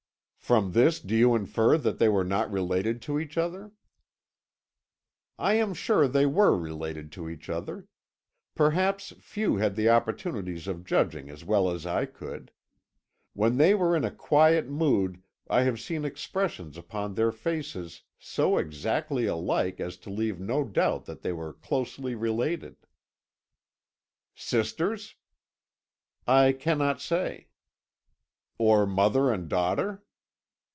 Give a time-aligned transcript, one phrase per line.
[0.51, 3.71] "From this do you infer that they were not related to each other?"
[5.39, 7.87] "I am sure they were related to each other.
[8.53, 12.51] Perhaps few had the opportunities of judging as well as I could.
[13.31, 18.57] When they were in a quiet mood I have seen expressions upon their faces so
[18.57, 22.75] exactly alike as to leave no doubt that they were closely related."
[24.35, 25.15] "Sisters?"
[26.27, 27.47] "I cannot say."
[28.57, 30.03] "Or mother and daughter?"